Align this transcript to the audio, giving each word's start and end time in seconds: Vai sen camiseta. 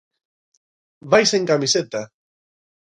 Vai 1.11 1.23
sen 1.31 1.43
camiseta. 1.51 2.01